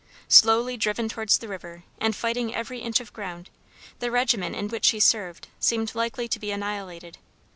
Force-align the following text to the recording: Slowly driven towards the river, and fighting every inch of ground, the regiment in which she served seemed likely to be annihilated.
Slowly 0.29 0.77
driven 0.77 1.07
towards 1.07 1.37
the 1.37 1.47
river, 1.47 1.83
and 1.99 2.15
fighting 2.15 2.55
every 2.55 2.79
inch 2.79 2.99
of 2.99 3.13
ground, 3.13 3.51
the 3.99 4.09
regiment 4.09 4.55
in 4.55 4.67
which 4.67 4.85
she 4.85 4.99
served 4.99 5.47
seemed 5.59 5.93
likely 5.93 6.27
to 6.29 6.39
be 6.39 6.49
annihilated. 6.49 7.19